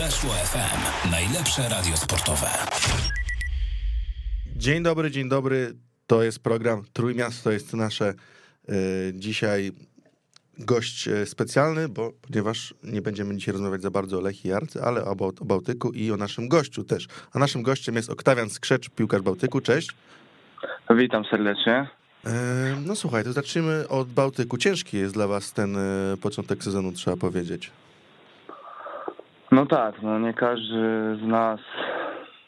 [0.00, 1.10] Weszło FM.
[1.10, 2.46] Najlepsze radio sportowe.
[4.56, 5.72] Dzień dobry, dzień dobry.
[6.06, 8.14] To jest program Trójmiasto, to jest nasze
[8.68, 8.74] y,
[9.14, 9.72] dzisiaj
[10.58, 15.04] gość e, specjalny, bo ponieważ nie będziemy dzisiaj rozmawiać za bardzo o Lechii Jarce, ale
[15.04, 17.06] o, o Bałtyku i o naszym gościu też.
[17.32, 19.60] A naszym gościem jest Oktawian Skrzecz, piłkarz Bałtyku.
[19.60, 19.90] Cześć.
[20.90, 21.88] Witam serdecznie.
[22.26, 22.30] E,
[22.86, 24.58] no słuchaj, to zacznijmy od Bałtyku.
[24.58, 27.70] Ciężki jest dla was ten e, początek sezonu, trzeba powiedzieć.
[29.52, 31.60] No tak, no nie każdy z nas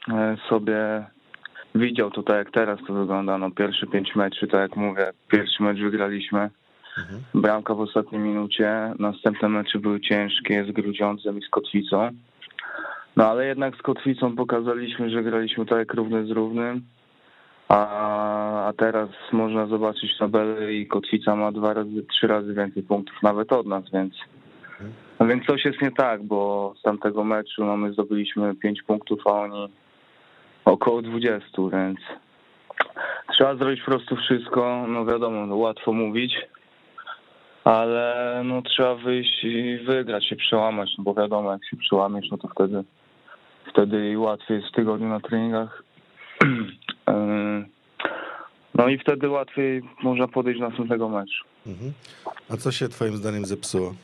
[0.09, 1.05] e, sobie
[1.75, 3.39] widział to tak jak teraz to wygląda.
[3.39, 6.51] No pierwsze pięć meczy, tak jak mówię, pierwszy mecz wygraliśmy.
[6.99, 7.23] Mhm.
[7.35, 12.11] Bramka w ostatniej minucie, następne mecze były ciężkie z Grudziądzem i z Kotwicą.
[13.17, 16.83] No ale jednak z Kotwicą pokazaliśmy, że graliśmy tak jak równy z równym.
[17.69, 23.17] A, a teraz można zobaczyć tabelę i Kotwica ma dwa razy, trzy razy więcej punktów
[23.23, 24.15] nawet od nas, więc
[25.23, 29.27] no więc coś jest nie tak, bo z tamtego meczu no my zdobyliśmy 5 punktów,
[29.27, 29.69] a oni
[30.65, 31.99] około 20, więc
[33.33, 34.85] trzeba zrobić po prostu wszystko.
[34.89, 36.35] No wiadomo, no łatwo mówić,
[37.65, 42.39] ale no trzeba wyjść i wygrać się, przełamać, no bo wiadomo, jak się przełamiesz, no
[42.39, 42.85] to wtedy
[43.71, 45.83] wtedy łatwiej jest w tygodniu na treningach.
[48.75, 51.45] No i wtedy łatwiej można podejść do następnego meczu.
[51.67, 51.93] Mhm.
[52.51, 53.95] A co się twoim zdaniem zepsuło?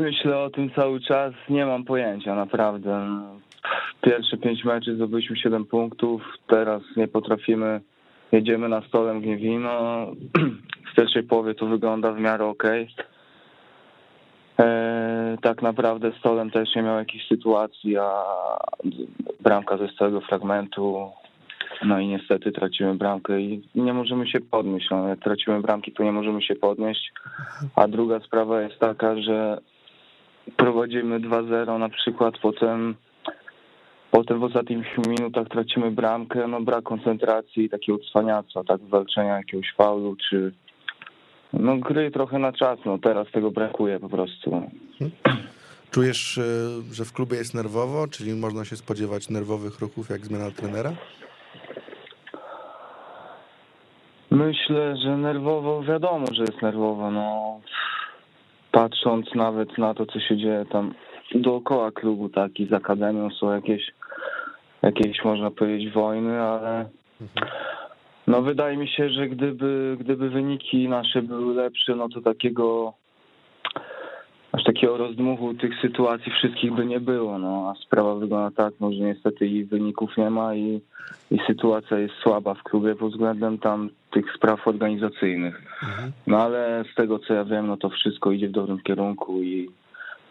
[0.00, 3.20] Myślę o tym cały czas, nie mam pojęcia, naprawdę.
[4.00, 7.80] Pierwsze pięć meczy zdobyliśmy 7 punktów, teraz nie potrafimy,
[8.32, 10.06] jedziemy na stolem Gniewino.
[10.92, 12.64] W pierwszej połowie to wygląda w miarę ok.
[14.60, 18.10] E, tak naprawdę stolem też nie miał jakichś sytuacji, a
[19.40, 21.10] bramka ze stałego fragmentu
[21.84, 24.90] no i niestety tracimy bramkę i nie możemy się podnieść.
[24.90, 27.12] No, jak tracimy bramki, to nie możemy się podnieść.
[27.76, 29.58] A druga sprawa jest taka, że
[30.56, 32.94] prowadzimy 2-0 na przykład, potem
[34.10, 40.16] potem w ostatnich minutach tracimy bramkę, no brak koncentracji, takiego cwaniactwa, tak, walczenia jakiegoś faulu,
[40.30, 40.52] czy
[41.52, 44.70] no gry trochę na czas, no teraz tego brakuje po prostu.
[45.90, 46.42] Czujesz, e,
[46.92, 50.92] że w klubie jest nerwowo, czyli można się spodziewać nerwowych ruchów jak zmiana trenera?
[54.30, 57.60] Myślę, że nerwowo, wiadomo, że jest nerwowo, no
[58.78, 60.94] patrząc nawet na to, co się dzieje tam
[61.34, 63.82] dookoła klubu, tak, i z akademią są jakieś,
[64.82, 66.88] jakieś można powiedzieć, wojny, ale
[68.26, 72.92] no wydaje mi się, że gdyby, gdyby wyniki nasze były lepsze, no to takiego
[74.58, 78.92] aż takiego rozdmuchu tych sytuacji wszystkich by nie było, no a sprawa wygląda tak, no,
[78.92, 80.80] że niestety i wyników nie ma i,
[81.30, 85.62] i sytuacja jest słaba w klubie pod względem tam tych spraw organizacyjnych.
[85.82, 86.12] Mhm.
[86.26, 89.70] No ale z tego co ja wiem, no to wszystko idzie w dobrym kierunku i,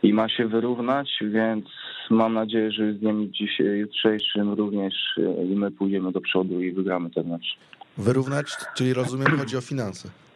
[0.03, 1.65] i ma się wyrównać, więc
[2.09, 6.71] mam nadzieję, że z dniem dzisiaj, jutrzejszym również e, i my pójdziemy do przodu i
[6.71, 7.57] wygramy ten mecz.
[7.97, 10.26] Wyrównać, czyli rozumiem, chodzi o finanse.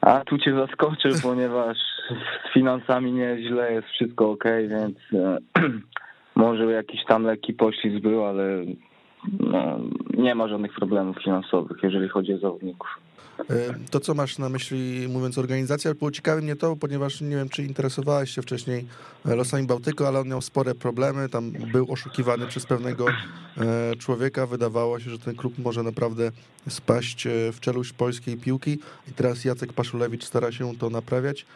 [0.00, 1.78] A tu cię zaskoczę, ponieważ
[2.50, 5.38] z finansami nieźle, jest wszystko ok, więc e,
[6.34, 8.42] może jakiś tam lekki poślizg był, ale
[9.40, 9.78] no,
[10.14, 12.88] nie ma żadnych problemów finansowych, jeżeli chodzi o zawodników.
[13.50, 17.48] E, to, co masz na myśli, mówiąc organizacja, było ciekawe mnie to, ponieważ nie wiem,
[17.48, 18.86] czy interesowałeś się wcześniej
[19.26, 21.28] e, losami Bałtyku, ale on miał spore problemy.
[21.28, 24.46] Tam był oszukiwany przez pewnego e, człowieka.
[24.46, 26.30] Wydawało się, że ten klub może naprawdę
[26.68, 28.78] spaść w czeluść polskiej piłki.
[29.08, 31.46] I teraz Jacek Paszulewicz stara się to naprawiać.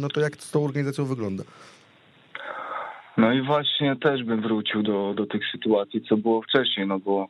[0.00, 1.44] No to jak z tą organizacją wygląda?
[3.16, 7.28] No i właśnie też bym wrócił do, do tych sytuacji, co było wcześniej, no bo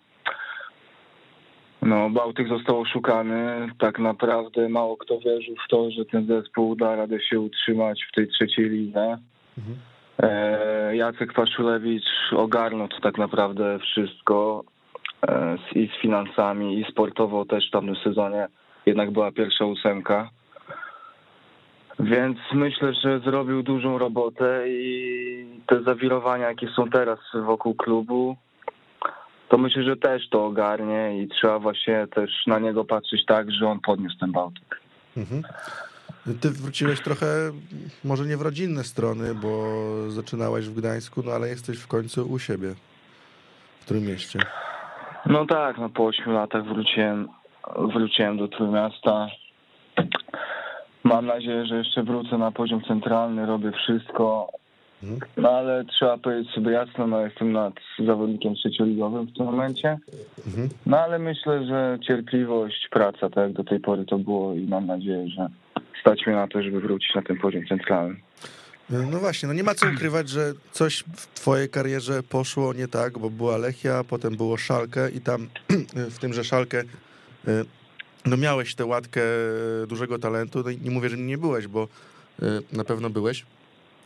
[1.82, 3.68] no, Bałtyk został oszukany.
[3.78, 8.14] Tak naprawdę mało kto wierzył w to, że ten zespół da radę się utrzymać w
[8.14, 9.18] tej trzeciej lidze.
[9.58, 9.78] Mhm.
[10.22, 14.64] E, Jacek Paszulewicz ogarnął to tak naprawdę wszystko
[15.28, 18.46] e, i z finansami, i sportowo też w tamtym sezonie
[18.86, 20.30] jednak była pierwsza ósemka.
[21.98, 28.36] Więc myślę, że zrobił dużą robotę i te zawirowania, jakie są teraz wokół klubu,
[29.48, 33.66] to myślę, że też to ogarnie i trzeba właśnie też na niego patrzeć tak, że
[33.66, 34.80] on podniósł ten Bałtyk.
[35.16, 35.42] Mhm.
[36.40, 37.26] Ty wróciłeś trochę,
[38.04, 39.50] może nie w rodzinne strony, bo
[40.10, 42.74] zaczynałeś w Gdańsku, no ale jesteś w końcu u siebie.
[43.80, 44.38] W którym mieście?
[45.26, 47.28] No tak, no po ośmiu latach wróciłem,
[47.94, 49.26] wróciłem do Trójmiasta.
[51.04, 54.48] Mam nadzieję, że jeszcze wrócę na poziom centralny, robię wszystko.
[55.36, 57.74] No ale trzeba powiedzieć sobie jasno, no jestem nad
[58.06, 59.98] zawodnikiem trzecioligowym w tym momencie.
[60.46, 60.68] Mhm.
[60.86, 64.86] No ale myślę, że cierpliwość, praca, tak jak do tej pory to było i mam
[64.86, 65.48] nadzieję, że,
[66.00, 68.16] stać mnie na to, żeby wrócić na ten poziom centralny.
[68.90, 73.18] No właśnie, no nie ma co ukrywać, że coś w twojej karierze poszło nie tak,
[73.18, 75.48] bo była Lechia, potem było Szalkę i tam
[76.14, 76.84] w tymże Szalkę y,
[78.26, 79.20] no miałeś tę łatkę
[79.88, 81.88] dużego talentu, no i nie mówię, że nie byłeś, bo
[82.42, 83.44] y, na pewno byłeś,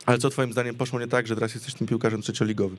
[0.05, 2.77] ale co twoim zdaniem poszło nie tak, że teraz jesteś tym piłkarzem trzecioligowym?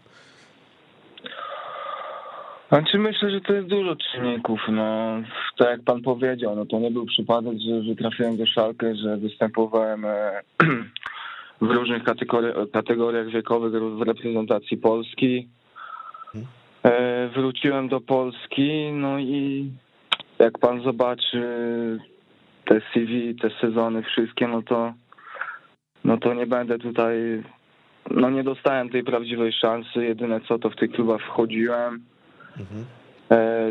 [2.69, 4.61] Znaczy myślę, że to jest dużo czynników.
[4.69, 5.17] No,
[5.59, 9.17] tak jak pan powiedział, no to nie był przypadek, że, że trafiłem do Szalkę, że
[9.17, 10.41] występowałem e,
[11.61, 15.49] w różnych kategori- kategoriach wiekowych w reprezentacji Polski.
[16.85, 19.71] E, wróciłem do Polski, no i
[20.39, 21.43] jak pan zobaczy
[22.65, 24.93] te CV, te sezony wszystkie, no to
[26.05, 27.43] no to nie będę tutaj,
[28.11, 30.05] no nie dostałem tej prawdziwej szansy.
[30.05, 32.03] Jedyne co to w tych klubach wchodziłem.
[32.59, 32.85] Mhm.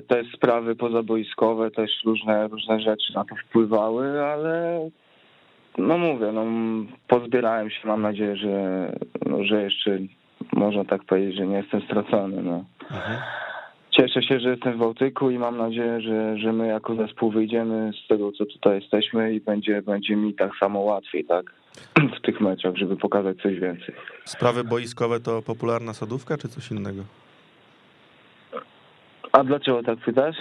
[0.07, 4.89] Te sprawy pozaboiskowe też różne, różne rzeczy na to wpływały, ale
[5.78, 6.45] no mówię, no
[7.07, 8.88] pozbierałem się, mam nadzieję, że,
[9.25, 10.00] no, że jeszcze
[10.54, 12.44] można tak powiedzieć, że nie jestem stracony.
[12.44, 12.63] No.
[12.92, 13.19] Mhm.
[13.92, 17.92] Cieszę się, że jestem w Bałtyku i mam nadzieję, że, że my jako zespół wyjdziemy
[18.06, 21.61] z tego, co tutaj jesteśmy i będzie, będzie mi tak samo łatwiej, tak?
[22.18, 23.96] W tych meczach, żeby pokazać coś więcej.
[24.26, 27.04] Sprawy boiskowe to popularna sadówka, czy coś innego?
[29.32, 30.36] A dlaczego tak pytasz?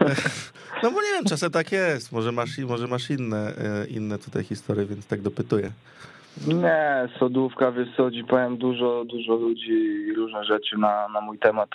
[0.82, 2.12] No bo nie wiem, czasem tak jest.
[2.12, 5.70] Może masz, może masz inne, e, inne tutaj historie, więc tak dopytuję.
[6.46, 11.70] Nie, sodówka, wysodzi, powiem, dużo, dużo ludzi różne rzeczy na, na mój temat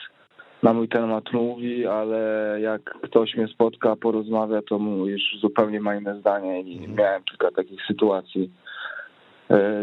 [0.63, 5.96] na mój temat mówi, ale jak ktoś mnie spotka, porozmawia, to mu już zupełnie ma
[5.96, 6.96] inne zdanie i mhm.
[6.96, 8.52] miałem kilka takich sytuacji,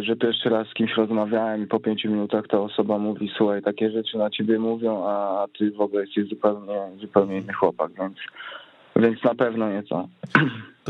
[0.01, 3.91] że pierwszy raz z kimś rozmawiałem i po pięciu minutach ta osoba mówi, słuchaj, takie
[3.91, 8.17] rzeczy na ciebie mówią, a ty w ogóle jesteś zupełnie, zupełnie inny chłopak, więc,
[8.97, 10.09] więc na pewno nie to.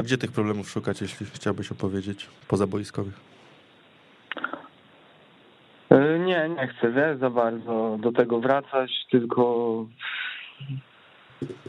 [0.02, 3.20] Gdzie tych problemów szukać, jeśli chciałbyś opowiedzieć, pozaboiskowych?
[5.90, 9.86] E, nie, nie chcę, wiesz, za bardzo do tego wracać, tylko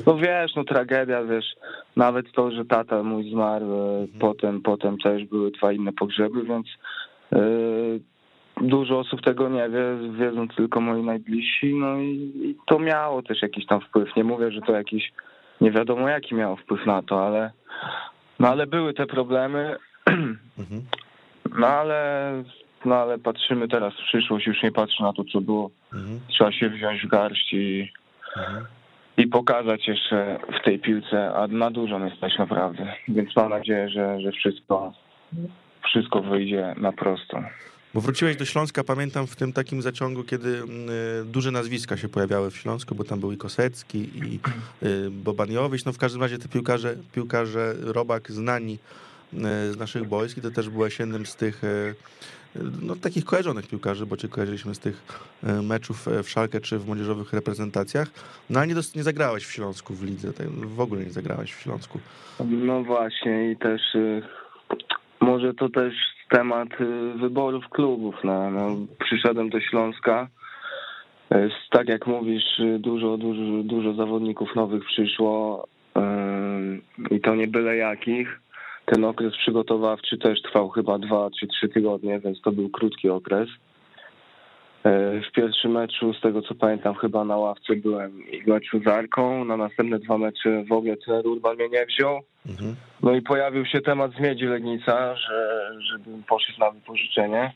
[0.08, 1.56] no wiesz, no tragedia, wiesz,
[1.96, 4.20] nawet to, że tata mój zmarł, e, mhm.
[4.20, 6.68] potem, potem też były dwa inne pogrzeby, więc
[7.32, 8.00] yy,
[8.62, 13.42] dużo osób tego nie wie, wiedzą tylko moi najbliżsi, no i, i, to miało też
[13.42, 14.16] jakiś tam wpływ.
[14.16, 15.12] Nie mówię, że to jakiś,
[15.62, 17.52] nie wiadomo jaki miał wpływ na to, ale
[18.40, 19.76] no ale były te problemy,
[20.60, 20.82] mhm.
[21.60, 22.44] no ale
[22.86, 25.72] no ale patrzymy teraz w przyszłość, już nie patrzę na to, co było.
[25.94, 26.20] Mhm.
[26.28, 27.92] Trzeba się wziąć w garść i,
[28.38, 28.66] mhm.
[29.20, 32.94] I pokazać jeszcze w tej piłce, a na dużo jesteś naprawdę.
[33.08, 34.94] Więc mam nadzieję, że, że wszystko,
[35.90, 37.44] wszystko wyjdzie na prosto.
[37.94, 42.52] Bo wróciłeś do Śląska, pamiętam w tym takim zaciągu, kiedy y, duże nazwiska się pojawiały
[42.52, 44.40] w Śląsku, bo tam był i Kosecki, i
[44.84, 45.86] y, Bobaniowić.
[45.86, 48.74] No w każdym razie te piłkarze, piłkarze Robak znani
[49.34, 49.38] y,
[49.74, 51.62] z naszych boisk i to też byłeś jednym z tych
[52.82, 55.04] no, takich kojarzonych piłkarzy, bo cię kojarzyliśmy z tych
[55.44, 58.08] e, meczów e, w Szalkę czy w młodzieżowych reprezentacjach,
[58.50, 61.60] no ale nie, nie zagrałeś w Śląsku w lidze, tak, w ogóle nie zagrałeś w
[61.60, 62.00] Śląsku.
[62.50, 64.22] No właśnie i też y,
[65.22, 65.94] może to też
[66.30, 66.70] temat
[67.16, 68.16] wyborów klubów.
[68.24, 68.76] No, no,
[69.06, 70.28] przyszedłem do Śląska,
[71.32, 75.68] e, tak jak mówisz, dużo, dużo, dużo zawodników nowych przyszło
[77.12, 78.40] i to nie byle jakich
[78.90, 83.50] ten okres przygotowawczy też trwał chyba dwa czy trzy tygodnie, więc to był krótki okres.
[84.84, 88.88] E, w pierwszym meczu, z tego co pamiętam, chyba na ławce byłem i meczu z
[88.88, 89.46] Arką.
[89.46, 92.20] Na następne dwa mecze w ogóle trener Urban mnie nie wziął.
[92.46, 92.76] Mhm.
[93.04, 97.54] No i pojawił się temat z Miedzi Legnica, że, żebym poszedł na wypożyczenie.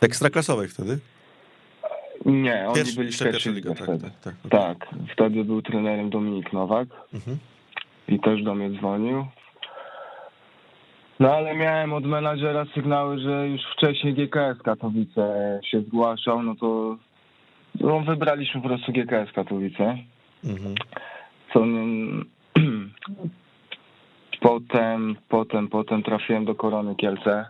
[0.00, 0.98] Ekstraklasowej wtedy?
[2.24, 4.10] Nie, oni Pierwszy, byli w pierwszej lidze tak, wtedy.
[4.24, 7.38] Tak, tak, tak, wtedy był trenerem Dominik Nowak mhm.
[8.08, 9.26] i też do mnie dzwonił.
[11.20, 16.96] No ale miałem od menadżera sygnały, że już wcześniej GKS Katowice się zgłaszał, no to
[17.80, 19.98] no, wybraliśmy po prostu GKS Katowice.
[20.44, 20.74] Mhm.
[21.52, 21.60] Co
[24.40, 27.46] potem, potem, potem trafiłem do Korony Kielce.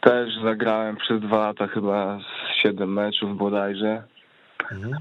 [0.00, 2.18] Też zagrałem przez dwa lata chyba
[2.62, 4.02] siedem meczów bodajże.
[4.72, 4.96] Mhm.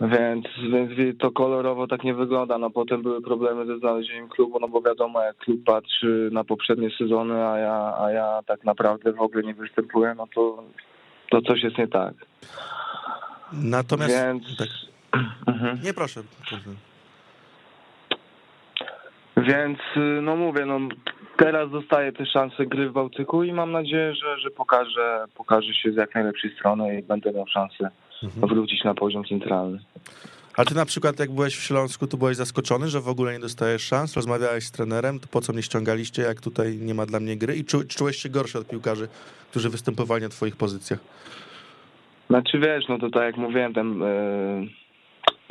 [0.00, 2.58] Więc, więc to kolorowo tak nie wygląda.
[2.58, 6.90] No potem były problemy ze znalezieniem klubu, no bo wiadomo, jak klub patrzy na poprzednie
[6.98, 10.62] sezony, a ja, a ja tak naprawdę w ogóle nie występuję, no to,
[11.30, 12.14] to coś jest nie tak.
[13.52, 14.14] Natomiast...
[14.14, 14.56] Więc...
[14.56, 14.68] Tak.
[15.46, 15.78] Mhm.
[15.84, 16.20] Nie proszę.
[19.36, 19.78] Więc
[20.22, 20.78] no mówię, no
[21.36, 25.92] teraz dostaję te szanse gry w Bałtyku i mam nadzieję, że, że pokażę, pokażę się
[25.92, 27.90] z jak najlepszej strony i będę miał szansę.
[28.22, 29.78] Wrócić na poziom centralny.
[30.56, 33.38] Ale ty na przykład jak byłeś w Śląsku, to byłeś zaskoczony, że w ogóle nie
[33.38, 34.16] dostajesz szans?
[34.16, 37.56] Rozmawiałeś z trenerem, to po co mnie ściągaliście, jak tutaj nie ma dla mnie gry?
[37.56, 39.08] I czu, czułeś się gorszy od piłkarzy,
[39.50, 41.00] którzy występowali na twoich pozycjach?
[42.30, 44.66] Znaczy wiesz, no to tak jak mówiłem, ten, e,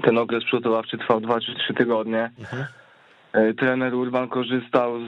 [0.04, 2.32] ten okres przygotowawczy trwał 2 czy 3 tygodnie.
[2.40, 2.66] Mhm.
[3.34, 5.04] E, trener Urban korzystał z,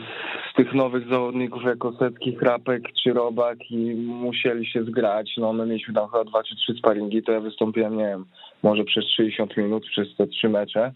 [0.52, 5.32] z, tych nowych zawodników jako Setki, Chrapek czy Robak i musieli się zgrać.
[5.38, 8.26] No my mieliśmy tam chyba 2 czy 3 sparingi, to ja wystąpiłem, nie wiem,
[8.64, 10.92] może przez 60 minut, przez te trzy mecze.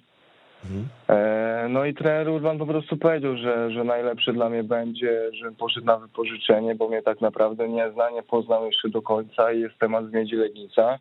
[0.64, 0.88] Mhm.
[1.10, 5.52] E, no i trener Urban po prostu powiedział, że, że najlepsze dla mnie będzie, że
[5.52, 9.60] poszedł na wypożyczenie, bo mnie tak naprawdę nie zna, nie poznał jeszcze do końca i
[9.60, 11.00] jest temat z Miedzi Legnica.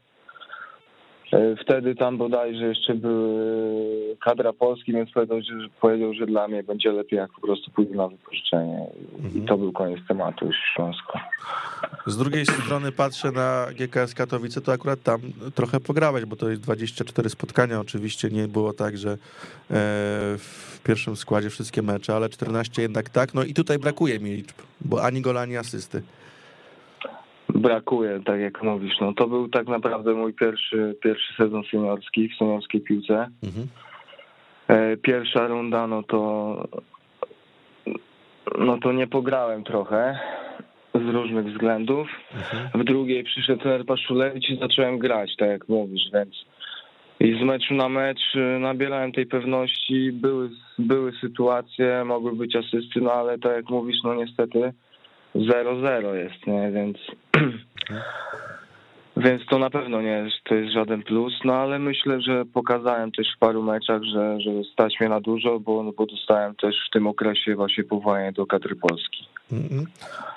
[1.35, 3.39] E, wtedy tam bodajże jeszcze był
[4.25, 7.95] kadra Polski, więc powiedział, że, powiedział, że dla mnie będzie lepiej, jak po prostu pójdę
[7.95, 8.87] na wypożyczenie.
[9.19, 9.47] I mhm.
[9.47, 11.19] to był koniec tematu już w Śląsku.
[12.07, 15.21] Z drugiej strony patrzę na GKS Katowice, to akurat tam
[15.55, 17.81] trochę pograłeś, bo to jest 24 spotkania.
[17.81, 19.17] Oczywiście nie było tak, że e,
[20.39, 23.35] w pierwszym składzie wszystkie mecze, ale 14 jednak tak.
[23.35, 26.03] No i tutaj brakuje mi liczb, bo ani gola, ani asysty
[27.49, 28.95] brakuje, tak jak mówisz.
[29.01, 33.29] No, to był tak naprawdę mój pierwszy, pierwszy sezon seniorski w seniorskiej piłce.
[33.43, 33.67] Mhm.
[34.69, 36.69] E, pierwsza runda, no to
[38.59, 40.19] no to nie pograłem trochę
[40.95, 42.09] z różnych względów.
[42.35, 42.83] Mhm.
[42.83, 46.35] W drugiej przyszedł trener Paszulewicz i zacząłem grać, tak jak mówisz, więc
[47.21, 50.13] i z meczu na mecz y, nabierałem tej pewności.
[50.13, 54.73] Były, były sytuacje, mogły być asysty, no ale tak jak mówisz, no niestety
[55.35, 56.73] 0-0 jest, nie?
[56.73, 56.97] Więc,
[59.25, 63.13] więc to na pewno nie jest, to jest żaden plus, no ale myślę, że pokazałem
[63.13, 66.93] też w paru meczach, że, że stać mnie na dużo, bo, bo dostałem też w
[66.93, 69.29] tym okresie właśnie powołanie do kadry Polski.
[69.53, 69.85] Mm-hmm.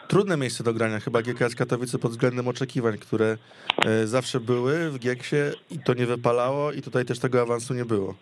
[0.07, 3.37] Trudne miejsce do grania chyba GKS Katowice pod względem oczekiwań, które
[3.85, 5.35] e, zawsze były w Gieksie
[5.71, 8.13] i to nie wypalało i tutaj też tego awansu nie było.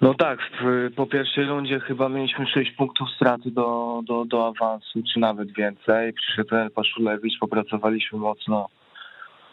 [0.00, 5.00] No tak, w, po pierwszej rundzie chyba mieliśmy 6 punktów straty do, do, do awansu,
[5.12, 6.12] czy nawet więcej.
[6.12, 8.68] Przyszedł El Paszulewicz, popracowaliśmy mocno,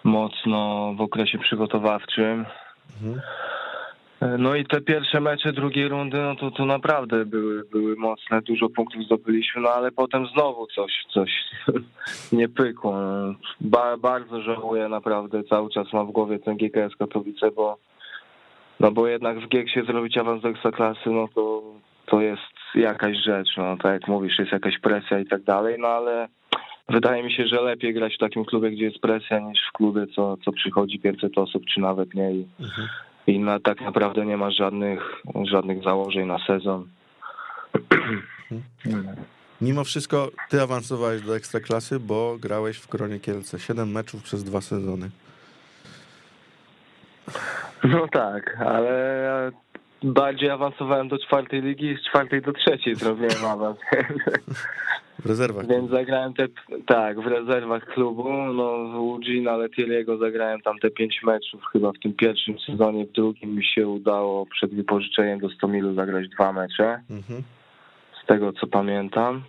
[0.03, 2.45] mocno w okresie przygotowawczym.
[3.01, 3.21] Mhm.
[4.37, 8.69] No i te pierwsze mecze drugiej rundy, no to, to naprawdę były, były mocne, dużo
[8.69, 11.31] punktów zdobyliśmy, no ale potem znowu coś, coś
[12.31, 12.95] nie pykło.
[13.61, 17.77] Ba, bardzo żałuję naprawdę, cały czas mam w głowie ten GKS Katowice, bo
[18.79, 21.63] no bo jednak w Gieksie zrobić awans do ekstraklasy, no to,
[22.05, 22.41] to jest
[22.75, 26.27] jakaś rzecz, no tak jak mówisz, jest jakaś presja i tak dalej, no ale
[26.89, 30.07] wydaje mi się, że lepiej grać w takim klubie, gdzie jest presja, niż w klubie,
[30.15, 32.87] co, co przychodzi 500 osób, czy nawet nie i, mhm.
[33.27, 36.87] i na, tak naprawdę nie ma żadnych, żadnych założeń na sezon.
[38.85, 39.15] Mhm.
[39.61, 43.59] Mimo wszystko ty awansowałeś do ekstraklasy, bo grałeś w Koronie Kielce.
[43.59, 45.09] Siedem meczów przez dwa sezony.
[47.83, 49.51] No tak, ale
[50.03, 53.77] bardziej awansowałem do czwartej ligi i z czwartej do trzeciej zrobiłem awans.
[55.19, 55.67] W rezerwach.
[55.67, 56.47] Więc zagrałem te,
[56.85, 58.63] tak, w rezerwach klubu, no
[59.01, 63.55] u Gina Letieriego zagrałem tam te pięć meczów, chyba w tym pierwszym sezonie, w drugim
[63.55, 67.43] mi się udało przed wypożyczeniem do Stomilu zagrać dwa mecze, mhm.
[68.23, 69.43] z tego co pamiętam.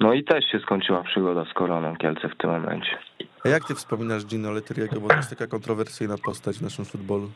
[0.00, 2.98] No i też się skończyła przygoda z Koroną Kielce w tym momencie.
[3.44, 7.30] A jak ty wspominasz Gino Leteriego, bo to jest taka kontrowersyjna postać w naszym futbolu?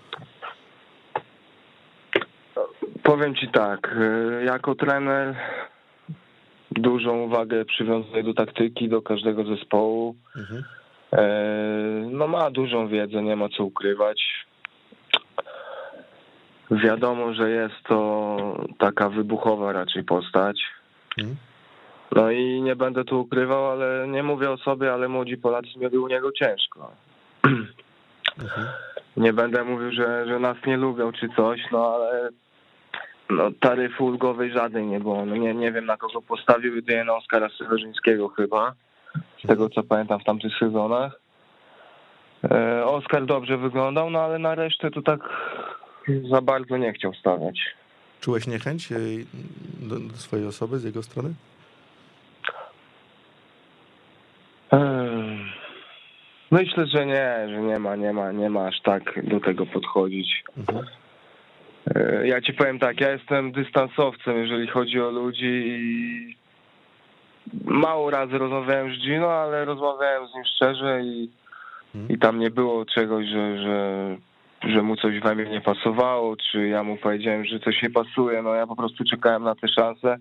[3.03, 5.37] Powiem ci tak, y, jako trener
[6.71, 10.17] dużą uwagę przywiązuje do taktyki, do każdego zespołu.
[10.37, 10.65] Mhm.
[11.13, 11.23] E,
[12.11, 14.47] no ma dużą wiedzę, nie ma co ukrywać.
[16.71, 18.37] Wiadomo, że jest to
[18.79, 20.61] taka wybuchowa raczej postać.
[21.19, 21.37] Mhm.
[22.17, 25.99] No i nie będę tu ukrywał, ale nie mówię o sobie, ale młodzi Polacy mieli
[25.99, 26.91] u niego ciężko.
[28.39, 28.67] Mhm.
[29.17, 32.29] Nie będę mówił, że, że nas nie lubią czy coś, no ale
[33.31, 35.27] no, taryfy ulgowej żadnej nie było.
[35.27, 38.73] No, nie, nie wiem na kogo postawił, jedynie Oskara Sewerzyńskiego chyba,
[39.45, 41.21] z tego co pamiętam w tamtych sezonach.
[42.51, 45.21] E, Oskar dobrze wyglądał, no ale na resztę to tak
[46.31, 47.61] za bardzo nie chciał stawiać.
[48.21, 48.97] Czułeś niechęć e,
[49.81, 51.35] do, do swojej osoby z jego strony?
[56.51, 60.45] Myślę, że nie, że nie ma, nie ma, nie ma aż tak do tego podchodzić.
[60.59, 60.87] Mhm.
[61.95, 66.37] E, ja ci powiem tak, ja jestem dystansowcem, jeżeli chodzi o ludzi i
[67.65, 71.31] mało razy rozmawiałem z Gino, ale rozmawiałem z nim szczerze i,
[71.95, 72.17] mhm.
[72.17, 74.17] i tam nie było czegoś, że, że,
[74.63, 78.43] że mu coś we mnie nie pasowało, czy ja mu powiedziałem, że coś nie pasuje.
[78.43, 80.17] No ja po prostu czekałem na te szanse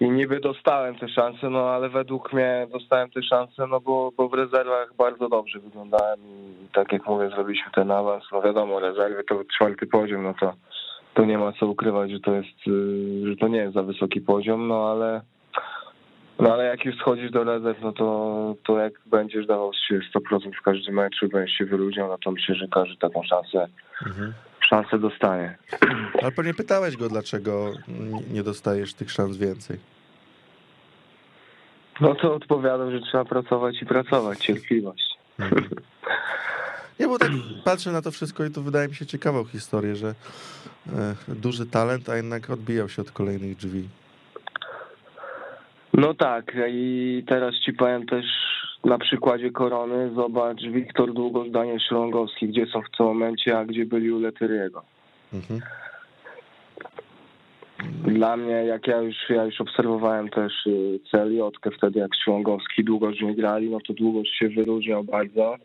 [0.00, 4.28] i niby dostałem te szanse, no ale według mnie dostałem te szanse, no bo, bo
[4.28, 9.24] w rezerwach bardzo dobrze wyglądałem i tak jak mówię, zrobiliśmy ten awans, no wiadomo, rezerwy
[9.24, 10.54] to czwarty poziom, no to,
[11.14, 14.20] to nie ma co ukrywać, że to jest, y, że to nie jest za wysoki
[14.20, 15.20] poziom, no ale
[16.40, 20.58] no ale jak już schodzisz do rezerw, no to, to jak będziesz dawał się 100%
[20.60, 23.68] w każdym meczu, będziesz się wyróżniał, no to myślę, że każdy taką szansę,
[24.06, 24.32] Mhm.
[24.68, 25.58] Szansę dostanie.
[26.22, 27.72] Ale pewnie pytałeś go, dlaczego
[28.32, 29.78] nie dostajesz tych szans więcej.
[32.00, 35.18] No to odpowiadam, że trzeba pracować i pracować, cierpliwość.
[35.38, 35.68] Mhm.
[37.00, 37.30] Nie, bo tak
[37.64, 42.08] patrzę na to wszystko i to wydaje mi się ciekawą historię, że e, duży talent,
[42.08, 43.88] a jednak odbijał się od kolejnych drzwi.
[45.94, 48.24] No tak, i teraz ci powiem też
[48.84, 53.86] na przykładzie Korony, zobacz Wiktor Długosz, Daniel Szrągowski, gdzie są w tym momencie, a gdzie
[53.86, 54.82] byli u Letyriego.
[55.34, 55.60] Mhm.
[58.04, 61.40] Dla mnie, jak ja już, ja już obserwowałem też y, CLJ
[61.76, 65.56] wtedy, jak Szrągowski Długosz nie grali, no to Długosz się wyróżniał bardzo.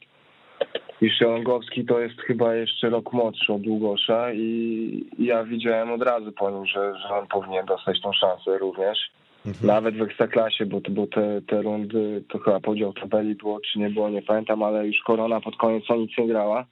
[1.02, 4.84] I Szrągowski to jest chyba jeszcze rok młodszy od Długosza i
[5.18, 8.98] i ja widziałem od razu po nim, że, że on powinien dostać tą szansę również.
[9.46, 9.68] Mhm.
[9.68, 13.90] Nawet w Ekstraklasie, bo, bo te, te rundy, to chyba podział tabeli było, czy nie
[13.90, 16.66] było, nie pamiętam, ale już Korona pod koniec o nic nie grała.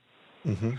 [0.46, 0.74] Mhm.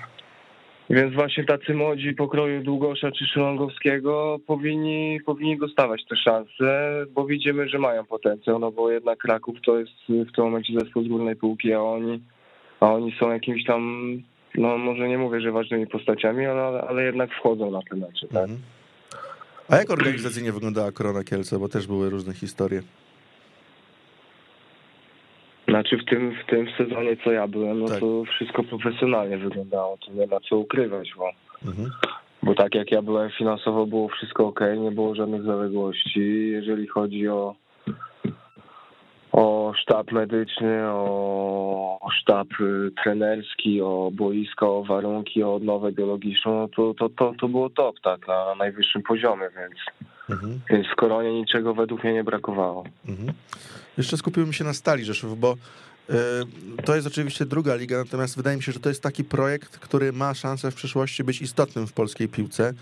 [0.91, 7.69] Więc właśnie tacy młodzi pokroju Długosza czy Szylongowskiego powinni, powinni dostawać te szanse, bo widzimy,
[7.69, 11.37] że mają potencjał, no bo jednak Kraków to jest w tym momencie zespół z górnej
[11.37, 12.23] półki, a oni,
[12.81, 14.03] a oni są jakimiś tam,
[14.55, 18.43] no może nie mówię, że ważnymi postaciami, ale, ale jednak wchodzą na te mecze, tak?
[18.43, 18.61] Mhm.
[19.73, 22.83] A jak organizacyjnie wyglądała Korona Kielce, bo też były różne historie.
[25.69, 28.01] Znaczy w tym, w tym sezonie, co ja byłem, no Tak.
[28.01, 31.31] to wszystko profesjonalnie wyglądało, to nie ma co ukrywać, bo,
[31.67, 31.91] Mhm.
[32.43, 36.49] bo tak jak ja byłem finansowo, było wszystko ok, nie było żadnych zaległości.
[36.53, 37.55] Jeżeli chodzi o,
[39.33, 46.69] o sztab medyczny, o, sztab y, trenerski, o boisko, o warunki, o odnowę biologiczną, no
[46.69, 49.75] to, to, to, to było top, tak, na, na najwyższym poziomie, więc,
[50.31, 50.61] Mhm.
[50.71, 52.85] więc w Koronie niczego według mnie nie brakowało.
[53.09, 53.33] Mhm.
[53.99, 55.57] Jeszcze skupiłbym się na Stali Rzeszów, bo
[56.11, 56.15] y,
[56.85, 60.13] to jest oczywiście druga liga, natomiast wydaje mi się, że to jest taki projekt, który
[60.13, 62.73] ma szansę w przyszłości być istotnym w polskiej piłce.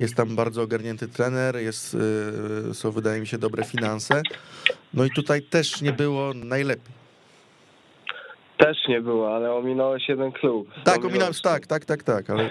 [0.00, 1.96] Jest tam bardzo ogarnięty trener, jest,
[2.70, 4.22] y, są wydaje mi się dobre finanse.
[4.94, 7.00] No i tutaj też nie było najlepiej.
[8.58, 10.68] Też nie było, ale ominąłeś jeden klub.
[10.84, 12.50] Tak, Ominąłeś tak, tak, tak, tak, ale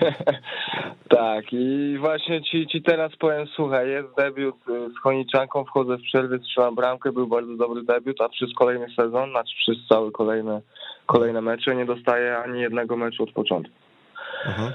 [1.20, 6.02] tak, i właśnie ci, ci teraz powiem, słuchaj, jest debiut y, z Choniczanką, wchodzę w
[6.02, 10.62] przerwie, strzelam bramkę, był bardzo dobry debiut, a przez kolejny sezon, znaczy przez całe kolejne,
[11.06, 13.74] kolejne mecze nie dostaję ani jednego meczu od początku.
[14.46, 14.72] aha,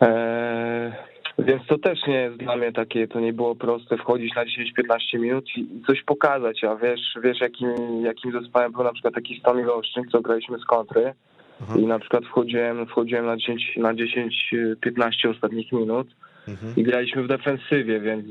[0.00, 0.92] Eee,
[1.38, 5.18] więc to też nie jest dla mnie takie, to nie było proste wchodzić na 10-15
[5.18, 9.70] minut i coś pokazać, a wiesz, wiesz jakim, jakim zespołem był na przykład taki Stomil
[9.70, 11.14] Olsztyn, co graliśmy z kontry
[11.62, 16.08] aha, i na przykład wchodziłem, wchodziłem na 10, na 10-15 ostatnich minut
[16.48, 18.24] mhm, i graliśmy w defensywie, więc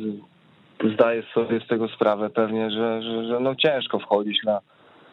[0.93, 4.59] zdaję sobie z tego sprawę pewnie, że, że, że no ciężko wchodzić na,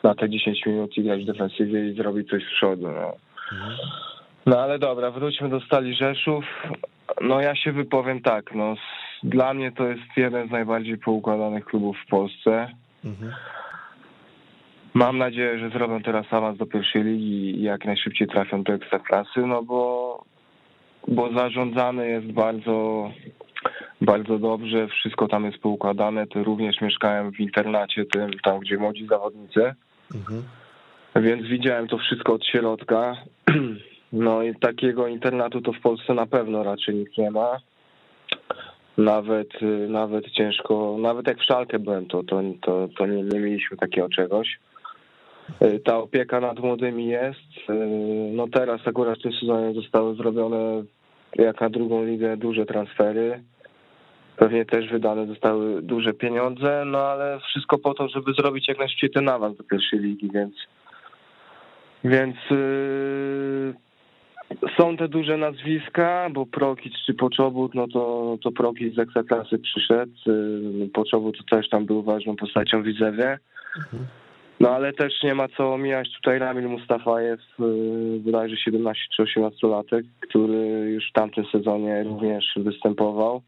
[0.02, 2.82] na te 10 minut i grać w defensywie i zrobić coś z przodu.
[2.82, 3.12] No.
[3.52, 3.76] mhm.
[4.46, 6.44] No ale dobra, wróćmy do Stali Rzeszów.
[7.20, 8.74] No ja się wypowiem tak, no
[9.22, 12.68] dla mnie to jest jeden z najbardziej poukładanych klubów w Polsce.
[13.04, 13.32] mhm.
[14.94, 19.40] Mam nadzieję, że zrobią teraz awans do pierwszej ligi i jak najszybciej trafią do ekstraklasy,
[19.46, 20.24] no bo,
[21.08, 23.10] bo zarządzane jest bardzo,
[24.00, 26.26] bardzo dobrze, wszystko tam jest poukładane.
[26.26, 29.74] To również mieszkałem w internacie tym, tam gdzie młodzi zawodnicy.
[30.14, 30.42] Mhm.
[31.16, 33.16] Więc widziałem to wszystko od środka.
[34.14, 37.60] No i takiego internatu to w Polsce na pewno raczej nikt nie ma.
[38.98, 43.40] Nawet, y, nawet ciężko, nawet jak w Szalkę byłem, to, to, to, to nie, nie
[43.40, 44.58] mieliśmy takiego czegoś.
[45.62, 47.70] Y, Ta opieka nad młodymi jest.
[47.70, 47.74] Y,
[48.32, 50.82] No teraz akurat w tym sezonie zostały zrobione
[51.36, 53.42] jak na drugą ligę duże transfery.
[54.36, 59.10] Pewnie też wydane zostały duże pieniądze, no ale wszystko po to, żeby zrobić jak najszybciej
[59.10, 60.54] ten awans do pierwszej ligi, więc
[62.04, 62.36] więc
[64.78, 70.12] są te duże nazwiska, bo Prokic czy Poczobut, no to, to Prokic z Ekstraklasy przyszedł.
[70.26, 73.38] Yy, Poczobut też tam był ważną postacią w Widzewie.
[74.60, 77.40] No ale też nie ma co omijać tutaj Ramil Mustafajew,
[78.18, 83.42] bodajże 17 czy 18 latek, który już w tamtym sezonie również występował.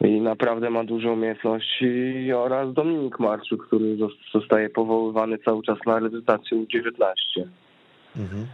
[0.00, 5.94] I naprawdę ma dużo umiejętności oraz Dominik Marczu, który zos- zostaje powoływany cały czas na
[5.94, 7.14] reprezentację U19.
[8.16, 8.46] Mhm.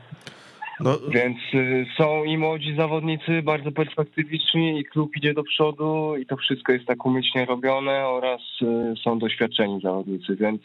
[0.80, 0.98] No.
[1.08, 6.36] Więc y, są i młodzi zawodnicy bardzo perspektywiczni i klub idzie do przodu i to
[6.36, 10.62] wszystko jest tak umyślnie robione oraz y, są doświadczeni zawodnicy, więc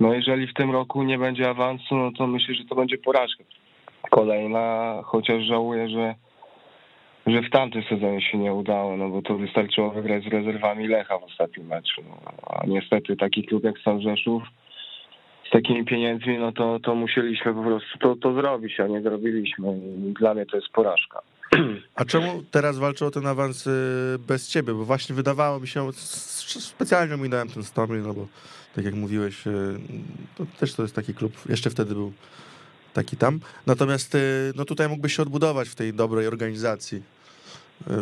[0.00, 3.44] no jeżeli w tym roku nie będzie awansu, no to myślę, że to będzie porażka
[4.10, 6.14] kolejna, chociaż żałuję, że
[7.26, 11.18] że w tamtym sezonie się nie udało, no bo to wystarczyło wygrać z rezerwami Lecha
[11.18, 12.02] w ostatnim meczu.
[12.08, 14.42] No, a niestety taki klub jak Stan Rzeszów
[15.48, 19.78] z takimi pieniędzmi, no to, to musieliśmy po prostu to, to zrobić, a nie zrobiliśmy.
[19.78, 21.22] I dla mnie to jest porażka.
[21.94, 23.70] A czemu teraz walczą o ten awans y,
[24.28, 24.74] bez ciebie?
[24.74, 28.26] Bo właśnie wydawało mi się, specjalnie ominąłem ten Stormy, no bo
[28.76, 29.50] tak jak mówiłeś, y,
[30.36, 32.12] to też to jest taki klub, jeszcze wtedy był
[32.92, 33.40] taki tam.
[33.66, 34.18] Natomiast y,
[34.56, 37.02] no tutaj mógłbyś się odbudować w tej dobrej organizacji.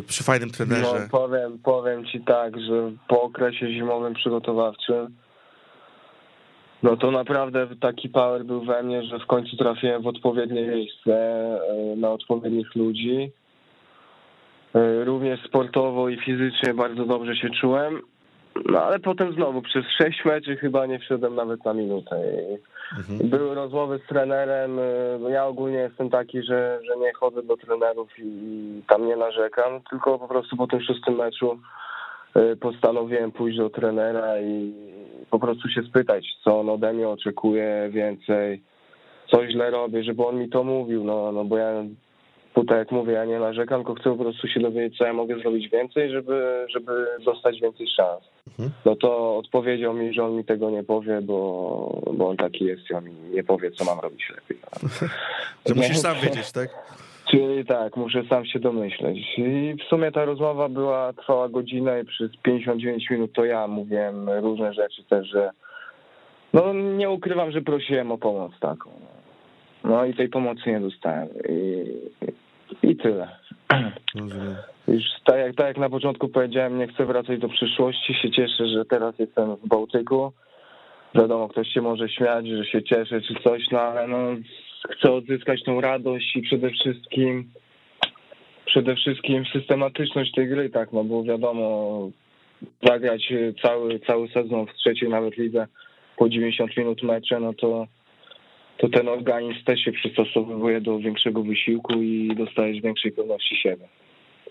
[0.07, 1.01] Przy fajnym trenerze.
[1.13, 5.15] No, powiem, powiem ci tak, że po okresie zimowym przygotowawczym
[6.85, 11.13] no to naprawdę taki power był we mnie, że w końcu trafiłem w odpowiednie miejsce,
[11.13, 13.33] e, na odpowiednich ludzi.
[14.75, 18.01] E, również sportowo i fizycznie bardzo dobrze się czułem.
[18.67, 22.23] No ale potem znowu przez sześć meczy chyba nie wszedłem nawet na minutę.
[22.99, 23.31] Mhm.
[23.31, 24.79] Były rozmowy z trenerem.
[24.79, 29.81] E, ja ogólnie jestem taki, że, że nie chodzę do trenerów i tam nie narzekam,
[29.91, 31.59] tylko po prostu po tym szóstym meczu
[32.61, 34.75] postanowiłem pójść do trenera i
[35.31, 38.63] po prostu się spytać, co on ode mnie oczekuje więcej,
[39.31, 41.85] co źle robię, żeby on mi to mówił, no, no bo ja
[42.55, 45.39] tutaj jak mówię, ja nie narzekam, tylko chcę po prostu się dowiedzieć, co ja mogę
[45.39, 48.25] zrobić więcej, żeby, żeby dostać więcej szans.
[48.49, 48.71] Mhm.
[48.85, 52.91] No to odpowiedział mi, że on mi tego nie powie, bo, bo on taki jest
[52.91, 54.59] i on mi nie powie, co mam robić lepiej.
[55.67, 56.69] że musisz sam wiedzieć, tak?
[57.35, 59.19] Czyli tak, muszę sam się domyśleć.
[59.39, 64.31] I w sumie ta rozmowa była, trwała godzinę i przez 59 minut to ja mówiłem
[64.31, 65.51] różne rzeczy też, że
[66.53, 68.91] no nie ukrywam, że prosiłem o pomoc taką.
[69.85, 71.29] No i tej pomocy nie dostałem.
[71.49, 71.85] I,
[72.83, 73.29] i tyle.
[74.89, 78.15] Już tak jak, tak jak na początku powiedziałem, nie chcę wracać do przyszłości.
[78.15, 80.33] Się cieszę, że teraz jestem w Bałtyku.
[81.15, 84.19] Wiadomo, ktoś się może śmiać, że się cieszę czy coś, no ale no
[84.91, 87.51] chcę odzyskać tą radość i przede wszystkim
[88.67, 92.11] przede wszystkim systematyczność tej gry, tak, no bo wiadomo,
[92.83, 95.67] zagrać cały, cały sezon w trzeciej nawet lidze
[96.17, 97.87] po 90 minut mecze, no to,
[98.79, 103.89] to ten organizm też się przystosowuje do większego wysiłku i dostajesz większej pewności siebie.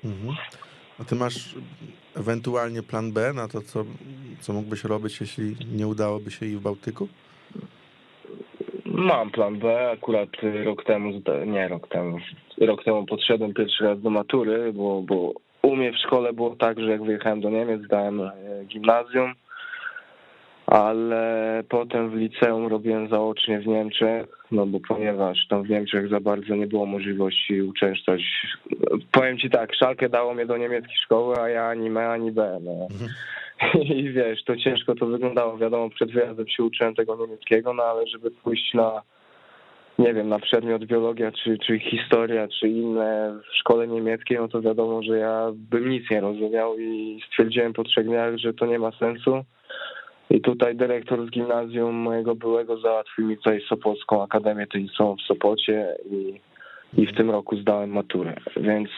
[0.05, 0.35] Mhm.
[0.99, 1.55] A ty masz
[2.15, 3.85] ewentualnie plan B na to, co,
[4.39, 7.07] co mógłbyś robić, jeśli nie udałoby się i w Bałtyku?
[8.93, 9.91] Mam plan B.
[9.91, 10.29] Akurat
[10.63, 12.17] rok temu, nie rok temu,
[12.61, 16.79] rok temu podszedłem pierwszy raz do matury, bo, bo u mnie w szkole było tak,
[16.79, 18.31] że jak wyjechałem do Niemiec, zdałem e,
[18.67, 19.33] gimnazjum,
[20.67, 26.19] ale potem w liceum robiłem zaocznie w Niemczech, no bo ponieważ tam w Niemczech za
[26.19, 28.21] bardzo nie było możliwości uczęszczać.
[29.11, 32.59] Powiem ci tak, szalkę dało mnie do niemieckiej szkoły, a ja ani M, ani B.
[32.61, 32.71] No.
[32.71, 33.09] Mhm.
[33.95, 35.57] I wiesz, to ciężko to wyglądało.
[35.57, 39.01] Wiadomo, przed wyjazdem się uczyłem tego niemieckiego, no ale żeby pójść na,
[39.99, 44.61] nie wiem, na przedmiot biologia, czy, czy historia, czy inne w szkole niemieckiej, no to
[44.61, 48.79] wiadomo, że ja bym nic nie rozumiał i stwierdziłem po trzech dniach, że to nie
[48.79, 49.43] ma sensu.
[50.29, 55.95] I tutaj dyrektor z gimnazjum mojego byłego załatwił mi tutaj Sopocką Akademię Tenisową w Sopocie
[56.11, 56.39] i,
[57.01, 58.35] i w tym roku zdałem maturę.
[58.57, 58.89] Więc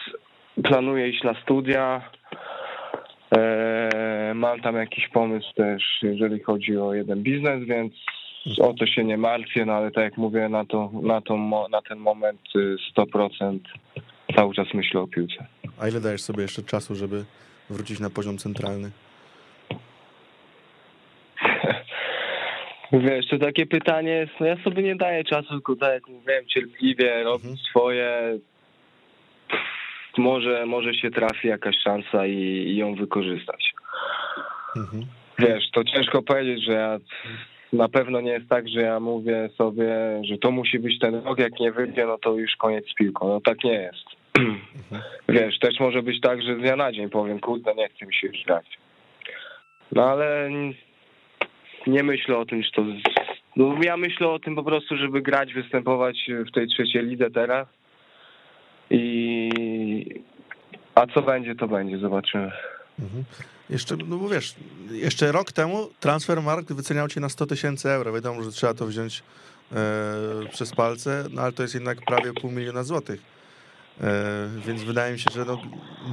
[0.62, 2.02] planuję iść na studia,
[3.34, 3.88] E,
[4.34, 7.92] mam tam jakiś pomysł też, jeżeli chodzi o jeden biznes, więc
[8.60, 11.36] o to się nie martwię, no ale tak jak mówię, na, to, na, to,
[11.70, 12.40] na ten moment
[12.96, 13.60] 100% y,
[14.36, 15.46] cały czas myślę o piłce.
[15.80, 17.24] A ile dajesz sobie jeszcze czasu, żeby
[17.70, 18.90] wrócić na poziom centralny?
[22.92, 26.46] Wiesz, to takie pytanie jest, no ja sobie nie daję czasu, tylko tak jak mówiłem,
[26.46, 27.56] cierpliwie robię mhm.
[27.56, 28.38] swoje,
[30.18, 33.72] może, może się trafi jakaś szansa i, i ją wykorzystać.
[34.76, 35.06] Mhm.
[35.38, 36.98] Wiesz, to ciężko powiedzieć, że ja
[37.72, 41.38] na pewno nie jest tak, że ja mówię sobie, że to musi być ten rok,
[41.38, 43.28] jak nie wyjdzie, no to już koniec z piłką.
[43.28, 44.06] No tak nie jest.
[44.38, 44.58] Mhm.
[45.28, 48.14] Wiesz, też może być tak, że z dnia na dzień powiem, kurde, nie chcę mi
[48.14, 48.66] się już grać.
[49.92, 50.50] No ale
[51.86, 52.84] nie myślę o tym, że to...
[53.56, 57.68] No, ja myślę o tym po prostu, żeby grać, występować w tej trzeciej lidze teraz
[58.90, 59.50] i
[60.96, 62.52] a co będzie, to będzie, zobaczymy.
[62.98, 63.24] Mhm.
[63.70, 64.54] Jeszcze, no bo wiesz,
[64.90, 68.12] jeszcze rok temu Transfermarkt wyceniał cię na 100 tysięcy euro.
[68.12, 69.22] Wiadomo, że trzeba to wziąć
[69.72, 69.76] e,
[70.50, 73.22] przez palce, no ale to jest jednak prawie pół miliona złotych.
[74.00, 74.04] E,
[74.66, 75.58] więc wydaje mi się, że no,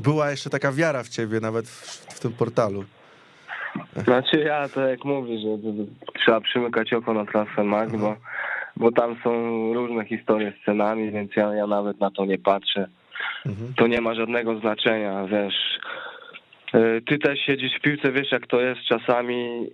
[0.02, 2.84] była jeszcze taka wiara w ciebie nawet w, w tym portalu.
[3.96, 5.48] Znaczy ja to jak mówię, że
[6.19, 8.15] trzeba przymykać oko na Transfermarkt, bo
[8.76, 9.30] bo tam są
[9.74, 12.88] różne historie z cenami, więc ja, ja nawet na to nie patrzę.
[13.46, 13.74] Mhm.
[13.78, 15.80] To nie ma żadnego znaczenia, wiesz.
[16.76, 19.68] Y, Ty też siedzisz w piłce, wiesz jak to jest czasami.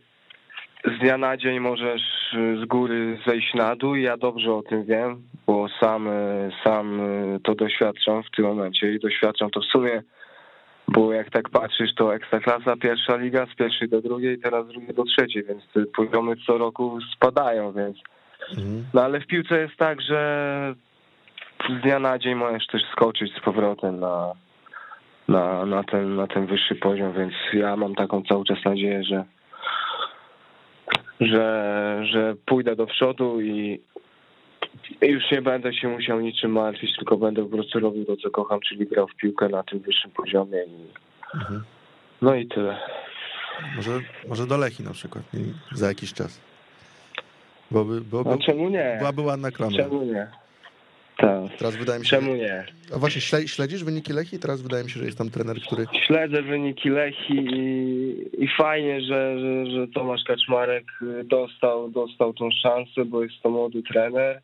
[0.85, 4.61] Z dnia na dzień możesz y, z góry zejść na dół i ja dobrze o
[4.61, 7.01] tym wiem, bo sam, y, sam
[7.43, 10.03] to doświadczam w tym momencie i doświadczam to w sumie,
[10.87, 14.93] bo jak tak patrzysz, to ekstraklasa, pierwsza liga, z pierwszej do drugiej, teraz z drugiej
[14.95, 15.63] do trzeciej, więc
[15.95, 17.97] poziomy co roku spadają, więc
[18.51, 18.85] Mhm.
[18.93, 20.75] no ale w piłce jest tak, że
[21.67, 24.33] z dnia na dzień możesz też skoczyć z powrotem na,
[25.27, 29.23] na, na, ten, na ten wyższy poziom, więc ja mam taką cały czas nadzieję, że,
[31.19, 33.81] że, że pójdę do przodu i,
[35.01, 38.29] i już nie będę się musiał niczym martwić, tylko będę po prostu robił to, co
[38.29, 41.63] kocham, czyli grał w piłkę na tym wyższym poziomie i Mhm.
[42.21, 42.77] no i tyle.
[43.75, 43.91] Może,
[44.27, 45.23] może do Lechi na przykład
[45.71, 46.41] za jakiś czas.
[47.71, 48.95] Byłoby, byłoby, No czemu nie?
[48.99, 49.77] byłaby ładna klamra.
[49.83, 50.27] Czemu nie?
[51.19, 51.57] Tak.
[51.57, 52.65] Teraz wydaje mi się, Czemu nie?
[52.95, 54.39] A właśnie śle- śledzisz wyniki Lechi?
[54.39, 55.85] Teraz wydaje mi się, że jest tam trener, który...
[56.07, 60.85] Śledzę wyniki Lechi i, i fajnie, że, że, że Tomasz Kaczmarek
[61.25, 64.41] dostał, dostał tą szansę, bo jest to młody trener.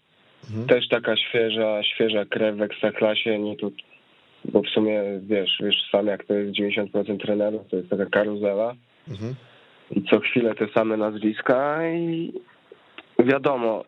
[0.50, 0.68] Mhm.
[0.68, 3.72] Też taka świeża, świeża krew w ekstraklasie, nie tu,
[4.46, 8.76] bo w sumie wiesz, wiesz sam jak to jest 90% trenerów, to jest taka karuzela
[9.10, 9.36] Mhm.
[9.92, 12.34] i co chwilę te same nazwiska i
[13.20, 13.84] wiadomo,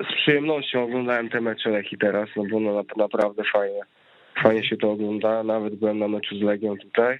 [0.00, 3.80] z przyjemnością oglądałem te mecze Lechi teraz, no bo no na- naprawdę fajnie,
[4.42, 7.18] fajnie się to ogląda, nawet byłem na meczu z Legią tutaj.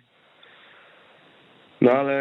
[1.81, 2.15] No ale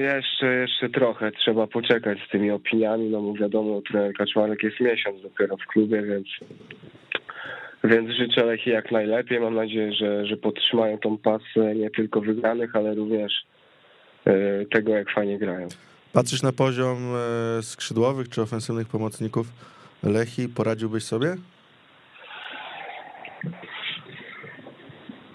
[0.00, 5.22] jeszcze, jeszcze trochę trzeba poczekać z tymi opiniami, no bo wiadomo, trener Kaczmarek jest miesiąc
[5.22, 6.26] dopiero w klubie, więc
[7.84, 9.40] więc życzę Lechi jak najlepiej.
[9.40, 13.32] Mam nadzieję, że, że podtrzymają tą pasę nie tylko wygranych, ale również
[14.24, 14.32] e,
[14.66, 15.68] tego, jak fajnie grają.
[16.12, 16.98] Patrzysz na poziom
[17.58, 19.46] e, skrzydłowych czy ofensywnych pomocników
[20.02, 21.36] Lechi, poradziłbyś sobie?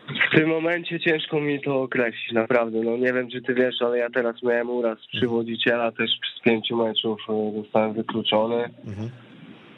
[0.08, 2.82] W tym momencie ciężko mi to określić, naprawdę.
[2.82, 6.78] No nie wiem, czy ty wiesz, ale ja teraz miałem uraz przywodziciela, też z pięciu
[6.78, 8.69] meczów e, zostałem wykluczony.
[8.88, 9.10] Mhm.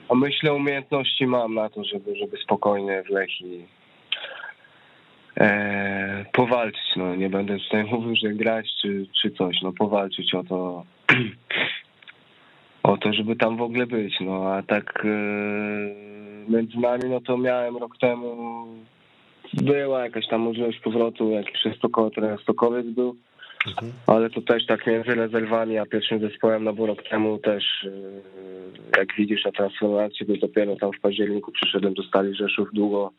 [0.10, 3.66] A myślę, umiejętności mam na to, żeby, żeby spokojnie w Lechi
[5.40, 6.96] e, powalczyć.
[6.96, 10.84] No, nie będę tutaj mówił, że grać czy, czy coś, no powalczyć o to,
[12.88, 14.16] o to, żeby tam w ogóle być.
[14.22, 15.08] No a tak e,
[16.52, 18.68] między nami, no to miałem rok temu,
[19.54, 23.16] była jakaś tam możliwość powrotu, jak jeszcze Stoko, teraz Stokowiec był.
[23.68, 23.94] Mhm.
[24.08, 27.92] Ale to też tak między rezerwami a pierwszym zespołem, no bo rok temu też, yy,
[28.98, 33.12] jak widzisz na transformacji, to dopiero tam w październiku przyszedłem do Stali Rzeszów, długo,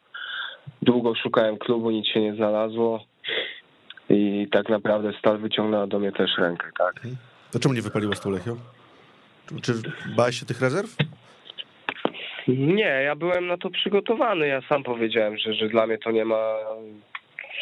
[0.83, 3.05] długo szukałem klubu, nic się nie znalazło
[4.11, 7.01] i tak naprawdę Stal wyciągnęła do mnie też rękę, tak.
[7.53, 8.57] To czemu nie wypaliło z tą Lechią?
[9.63, 9.73] Czy,
[10.17, 10.97] bałeś się tych rezerw?
[12.49, 16.25] Nie, ja byłem na to przygotowany, ja sam powiedziałem, że, że dla mnie to nie
[16.25, 16.55] ma,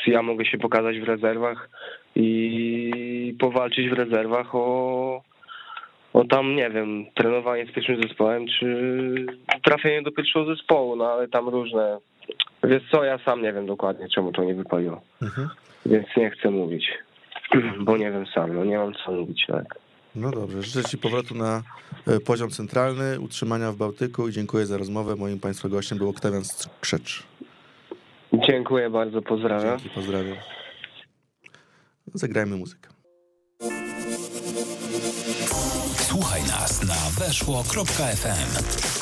[0.07, 1.69] ja mogę się pokazać w rezerwach
[2.17, 5.23] i powalczyć w rezerwach o,
[6.13, 8.67] o tam, nie wiem, trenowanie z pierwszym zespołem, czy
[9.65, 11.99] trafienie do pierwszego zespołu, no ale tam różne,
[12.65, 15.49] wiesz co, ja sam nie wiem dokładnie, czemu to nie wypaliło, Mhm.
[15.87, 16.91] więc nie chcę mówić,
[17.81, 19.65] bo nie wiem sam, no nie mam co mówić, tak.
[20.17, 21.63] No dobrze, życzę Ci powrotu na
[22.07, 25.17] e, poziom centralny, utrzymania w Bałtyku i dziękuję za rozmowę.
[25.17, 27.23] Moim Państwa gościem był Oktawian Skrzecz.
[28.49, 29.79] Dziękuję bardzo, pozdrawiam.
[29.79, 30.37] Dzięki, pozdrawiam.
[32.15, 32.89] Zagrajmy muzykę.
[35.97, 38.96] Słuchaj nas na weszło.fm.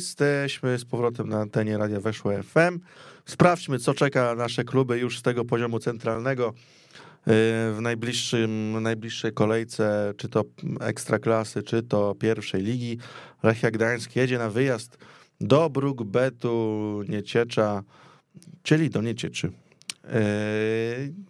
[0.00, 2.80] Jesteśmy z powrotem na antenie Radia Weszło FM.
[3.24, 7.32] Sprawdźmy, co czeka nasze kluby już z tego poziomu centralnego yy,
[7.74, 10.44] w najbliższym, najbliższej kolejce, czy to
[10.80, 12.98] ekstraklasy, czy to pierwszej ligi.
[13.42, 14.98] Lechia Gdańsk jedzie na wyjazd
[15.40, 17.82] do Brukbetu Nieciecza,
[18.62, 19.52] czyli do Niecieczy.
[20.04, 20.10] Yy,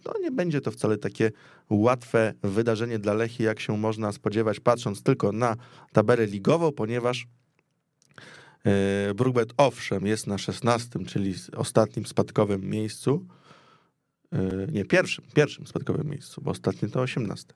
[0.05, 1.31] No nie będzie to wcale takie
[1.69, 5.55] łatwe wydarzenie dla Lechii, jak się można spodziewać, patrząc tylko na
[5.93, 7.27] tabelę ligową, ponieważ
[9.15, 13.25] Brookbet owszem jest na 16, czyli ostatnim spadkowym miejscu.
[14.31, 17.53] Yy, Nie, pierwszym, pierwszym spadkowym miejscu, bo ostatnie to 18.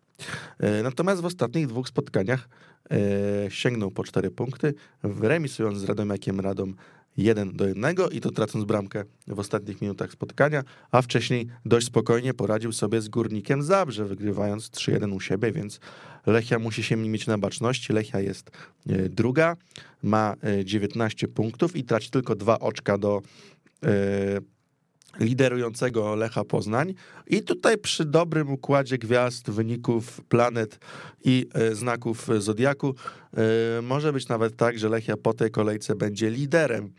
[0.60, 2.50] Yy, Natomiast w ostatnich dwóch spotkaniach
[3.50, 6.76] sięgnął po 4 punkty, remisując z Radomiakiem Radom
[7.18, 12.34] 1 do 1 i to tracąc bramkę w ostatnich minutach spotkania, a wcześniej dość spokojnie
[12.34, 15.80] poradził sobie z Górnikiem Zabrze, wygrywając 3-1 u siebie, więc
[16.26, 17.94] Lechia musi się mieć na baczności.
[17.94, 18.52] Lechia jest
[18.90, 19.56] e, druga,
[20.04, 23.22] ma e, 19 punktów i traci tylko dwa oczka do,
[23.84, 23.90] e,
[25.20, 26.94] liderującego Lecha Poznań.
[27.28, 30.80] I tutaj przy dobrym układzie gwiazd, wyników, planet
[31.24, 32.96] i e, znaków Zodiaku
[33.78, 36.92] e, może być nawet tak, że Lechia po tej kolejce będzie liderem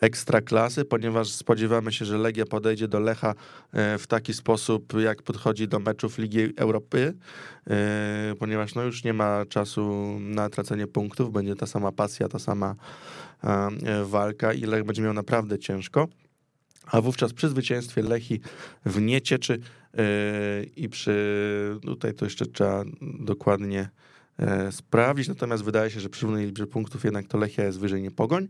[0.00, 3.34] ekstraklasy, ponieważ spodziewamy się, że Legia podejdzie do Lecha
[3.72, 7.14] e, w taki sposób, jak podchodzi do meczów Ligi Europy,
[8.38, 12.74] ponieważ no już nie ma czasu na tracenie punktów, będzie ta sama pasja, ta sama
[14.04, 16.08] walka i Lech będzie miał naprawdę ciężko
[16.86, 18.40] a wówczas przy zwycięstwie Lechi
[18.86, 19.58] w Niecieczy
[19.94, 20.02] yy,
[20.76, 22.84] i przy, tutaj to jeszcze trzeba
[23.20, 23.88] dokładnie
[24.38, 28.02] yy, sprawdzić, natomiast wydaje się, że przy równej liczbie punktów jednak to Lechia jest wyżej
[28.02, 28.48] nie Pogoń.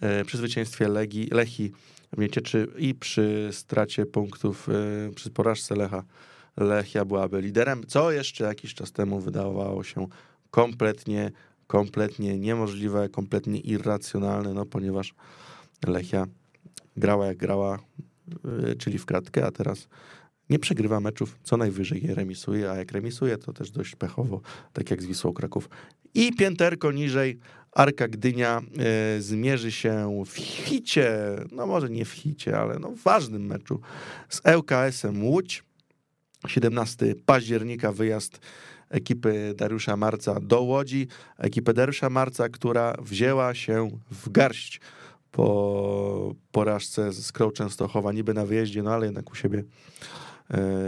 [0.00, 1.72] Yy, przy zwycięstwie Legi, Lechi
[2.12, 4.68] w Niecieczy i przy stracie punktów,
[5.14, 6.04] przy porażce Lecha,
[6.56, 10.06] Lechia byłaby liderem, co jeszcze jakiś czas temu wydawało się
[10.50, 11.30] kompletnie,
[11.66, 15.14] kompletnie niemożliwe, kompletnie irracjonalne, no ponieważ
[15.86, 16.26] Lechia
[16.96, 17.78] grała jak grała,
[18.70, 19.88] y, czyli w kratkę, a teraz
[20.50, 24.40] nie przegrywa meczów, co najwyżej je remisuje, a jak remisuje, to też dość pechowo,
[24.72, 25.68] tak jak z Wisłą Kraków.
[26.14, 27.38] I pięterko niżej,
[27.72, 28.62] Arka Gdynia
[29.18, 31.18] y, zmierzy się w hicie,
[31.52, 33.80] no może nie w hicie, ale no w ważnym meczu
[34.28, 35.68] z ŁKS-em Łódź.
[36.46, 38.40] 17 października wyjazd
[38.90, 41.08] ekipy Dariusza Marca do Łodzi.
[41.38, 44.80] Ekipę Dariusza Marca, która wzięła się w garść
[45.32, 49.64] po porażce z Krą Częstochowa, niby na wyjeździe, no ale jednak u siebie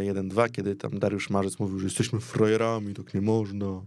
[0.03, 3.83] 1-2, e, kiedy tam Dariusz Marzec mówił, że jesteśmy frajerami, tak nie można,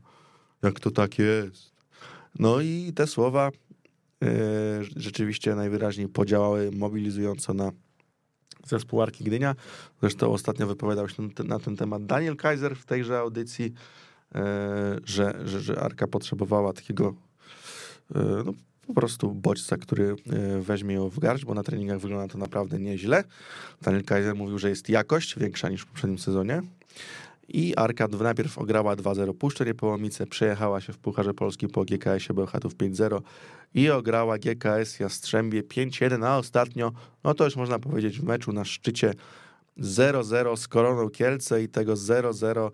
[0.64, 1.74] jak to tak jest.
[2.40, 3.52] No i te słowa
[4.24, 4.30] e,
[4.96, 7.72] rzeczywiście najwyraźniej podziałały mobilizująco na
[8.66, 9.56] zespół Arki Gdynia.
[10.02, 13.74] Zresztą ostatnio wypowiadał się na ten temat Daniel Kaiser w tejże audycji,
[14.36, 17.16] e, że, że, że Arka potrzebowała takiego
[18.46, 18.54] no,
[18.88, 22.80] po prostu bodźca, który e, weźmie ją w garść, bo na treningach wygląda to naprawdę
[22.80, 23.24] nieźle.
[23.82, 26.62] Daniel Kaiser mówił, że jest jakość większa niż w poprzednim sezonie.
[27.48, 32.76] I Arka najpierw ograła 2-0 Puszczę Niepołomice, przejechała się w Pucharze Polski po GKS-ie Bełchatów
[32.76, 33.22] 5-0
[33.74, 36.92] i ograła GKS Jastrzębie 5-1, a ostatnio,
[37.24, 39.14] no to już można powiedzieć w meczu na szczycie
[39.78, 42.72] 0-0 z Koroną Kielce i tego 0-0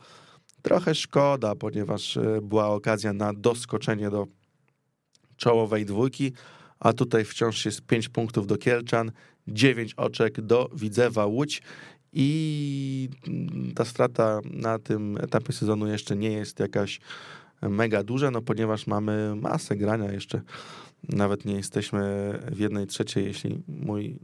[0.61, 4.27] trochę szkoda, ponieważ e, była okazja na doskoczenie do
[5.39, 6.31] czołowej dwójki,
[6.79, 9.11] a tutaj wciąż jest 5 punktów do Kielczan,
[9.47, 11.61] 9 oczek do Widzewa Łódź
[12.13, 13.09] i
[13.75, 16.99] ta strata na tym etapie sezonu jeszcze nie jest jakaś
[17.61, 20.41] mega duża, no ponieważ mamy masę grania jeszcze.
[21.09, 24.19] Nawet nie jesteśmy w jednej trzeciej, jeśli mój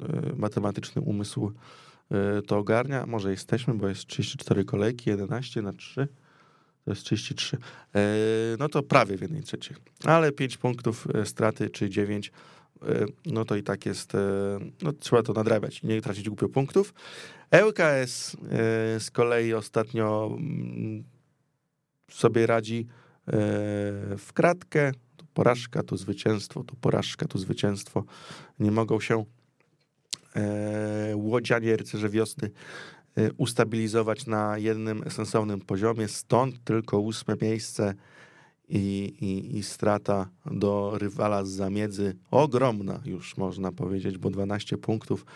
[0.00, 1.52] e, matematyczny umysł
[2.10, 3.06] e, to ogarnia.
[3.06, 6.08] Może jesteśmy, bo jest 34 kolejki, 11 na 3
[6.84, 7.56] to jest 33.
[7.56, 8.00] E,
[8.58, 9.76] no to prawie w jednej trzeciej.
[10.04, 12.32] Ale 5 punktów e, straty, czy 9,
[12.82, 14.12] e, no to i tak jest,
[14.82, 16.94] no trzeba to nadrabiać nie tracić głupio punktów.
[17.68, 18.36] ŁKS
[18.98, 21.04] z kolei ostatnio mm,
[22.10, 22.86] sobie radzi
[24.16, 28.04] w kratkę, tu porażka, tu zwycięstwo, tu porażka, tu zwycięstwo.
[28.58, 29.24] Nie mogą się
[31.14, 32.50] łodzianie, rycerze wiosny
[33.36, 36.08] ustabilizować na jednym sensownym poziomie.
[36.08, 37.94] Stąd tylko ósme miejsce
[38.70, 45.26] i, i, i strata do rywala z zamiedzy ogromna już można powiedzieć, bo 12 punktów,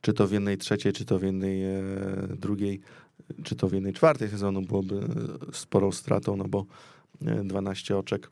[0.00, 1.82] czy to w jednej trzeciej, czy to w jednej e,
[2.38, 2.80] drugiej,
[3.44, 5.00] czy to w jednej czwartej sezonu byłoby
[5.52, 6.66] sporą stratą, no bo
[7.44, 8.30] 12 e, oczek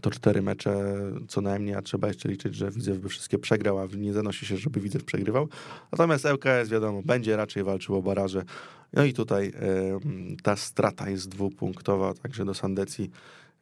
[0.00, 0.96] to cztery mecze
[1.28, 4.56] co najmniej, a trzeba jeszcze liczyć, że Widzew by wszystkie przegrał, a nie zanosi się,
[4.56, 5.48] żeby Widzew przegrywał.
[5.92, 8.44] Natomiast ŁKS, wiadomo, będzie raczej walczył o baraże.
[8.92, 13.10] No i tutaj y, ta strata jest dwupunktowa, także do Sandecji,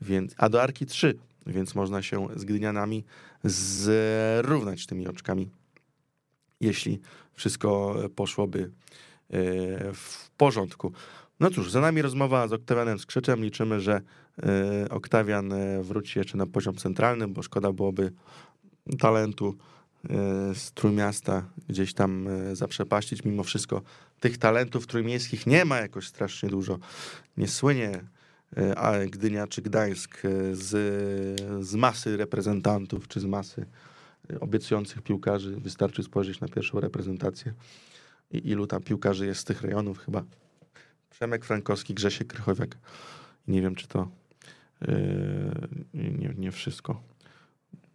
[0.00, 3.04] więc, a do Arki trzy, więc można się z Gdynianami
[3.44, 5.50] zrównać tymi oczkami,
[6.60, 7.00] jeśli
[7.34, 8.70] wszystko poszłoby y,
[9.94, 10.92] w porządku.
[11.40, 13.44] No cóż, za nami rozmowa z Oktawianem Skrzeczem.
[13.44, 14.00] Liczymy, że
[14.90, 18.12] Oktawian y, wróci jeszcze na poziom centralny, bo szkoda byłoby
[18.98, 19.56] talentu
[20.04, 20.08] y,
[20.54, 23.24] z Trójmiasta gdzieś tam zaprzepaścić.
[23.24, 23.82] Mimo wszystko
[24.20, 26.78] tych talentów trójmiejskich nie ma jakoś strasznie dużo.
[27.36, 28.00] Nie słynie
[28.76, 30.68] a Gdynia czy Gdańsk z,
[31.66, 33.66] z masy reprezentantów, czy z masy
[34.40, 35.56] obiecujących piłkarzy.
[35.56, 37.54] Wystarczy spojrzeć na pierwszą reprezentację
[38.30, 39.98] i ilu tam piłkarzy jest z tych rejonów.
[39.98, 40.24] Chyba
[41.10, 42.78] Przemek Frankowski, Grzesiek Krychowiak.
[43.48, 44.08] Nie wiem, czy to
[45.94, 47.02] nie, nie wszystko.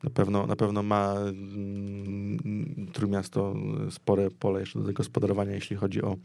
[0.05, 1.15] Na pewno, na pewno ma
[2.45, 3.55] yy, Trójmiasto
[3.91, 6.17] spore pole jeszcze do zagospodarowania, jeśli chodzi o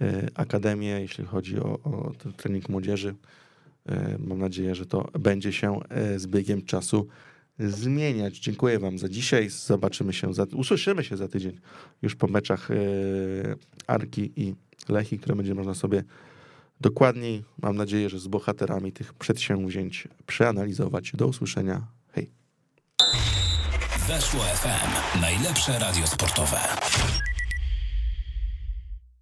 [0.00, 3.14] yy, akademię, jeśli chodzi o, o trening młodzieży.
[3.86, 5.80] Yy, mam nadzieję, że to będzie się
[6.10, 7.06] yy, z biegiem czasu
[7.58, 8.38] zmieniać.
[8.38, 9.48] Dziękuję wam za dzisiaj.
[9.48, 11.60] Zobaczymy się, za, usłyszymy się za tydzień
[12.02, 12.68] już po meczach
[13.86, 14.54] Arki i
[14.88, 16.04] Lechi, które będzie można sobie
[16.82, 21.12] dokładniej, mam nadzieję, że z bohaterami tych przedsięwzięć przeanalizować.
[21.14, 21.86] Do usłyszenia.
[22.14, 22.30] Hej.
[24.08, 25.20] Weszło FM.
[25.20, 26.58] Najlepsze radio sportowe.